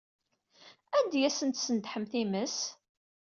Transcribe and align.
Anda 0.97 1.15
ay 1.19 1.27
asent-tesnedḥem 1.29 2.03
times? 2.11 2.57